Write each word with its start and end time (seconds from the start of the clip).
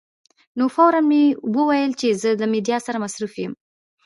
نو 0.57 0.65
فوراً 0.75 1.01
مې 1.09 1.23
وویل 1.55 1.91
چې 1.99 2.07
زه 2.21 2.29
له 2.41 2.47
میډیا 2.53 2.77
سره 2.87 3.01
مصروف 3.03 3.33
یم. 3.43 3.53